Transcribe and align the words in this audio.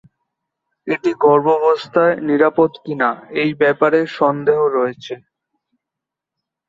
এটি 0.87 1.11
গর্ভাবস্থায় 1.23 2.15
নিরাপদ 2.27 2.71
কিনা 2.83 3.09
এই 3.41 3.51
ব্যাপারে 3.61 3.99
সন্দেহ 4.17 4.59
রয়েছে। 4.77 5.13